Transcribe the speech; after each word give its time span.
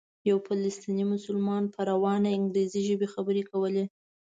یو 0.29 0.37
فلسطینی 0.47 1.03
مسلمان 1.13 1.63
په 1.73 1.79
روانه 1.89 2.29
انګریزي 2.37 2.81
ژبه 2.87 3.07
خبرې 3.13 3.43
کولې. 3.51 3.83